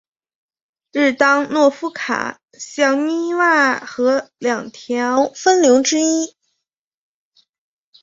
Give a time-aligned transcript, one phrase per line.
[0.93, 6.35] 日当诺夫卡小涅瓦河两条分流之一。